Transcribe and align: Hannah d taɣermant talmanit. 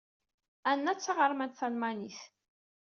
Hannah 0.67 0.95
d 0.97 0.99
taɣermant 0.99 1.57
talmanit. 1.59 2.19